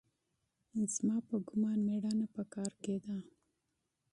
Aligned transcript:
زما 0.93 1.17
په 1.27 1.35
ګومان 1.47 1.79
مېړانه 1.87 2.25
په 2.35 2.43
کار 2.53 2.71
کښې 2.83 2.97
ده. 3.05 3.15